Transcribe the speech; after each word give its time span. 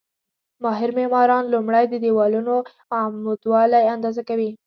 ماهر 0.63 0.89
معماران 0.99 1.43
لومړی 1.53 1.85
د 1.89 1.93
دېوالونو 2.03 2.55
عمودوالی 2.97 3.83
اندازه 3.95 4.21
کوي. 4.29 4.51